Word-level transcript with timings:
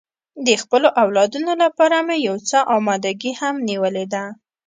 د 0.45 0.47
خپلو 0.61 0.87
اولادو 1.03 1.39
لپاره 1.63 1.97
مې 2.07 2.17
یو 2.27 2.37
څه 2.49 2.57
اماده 2.75 3.11
ګي 3.21 3.31
هم 3.39 3.55
نیولې 3.69 4.05
ده. 4.13 4.23